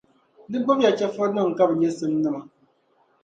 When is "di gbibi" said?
0.51-0.83